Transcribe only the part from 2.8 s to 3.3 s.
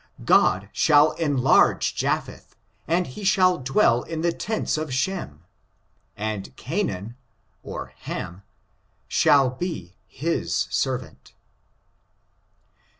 and he